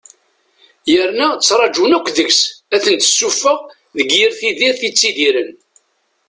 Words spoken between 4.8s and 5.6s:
i ttidiren.